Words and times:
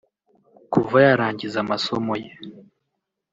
Kuva 0.73 0.97
yarangiza 1.05 1.57
amasomo 1.63 2.13
ye 2.23 2.31